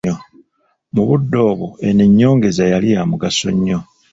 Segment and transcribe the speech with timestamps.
[0.93, 3.79] Mu budde obwo eno ennyongeza yali ya mugaso nnyo.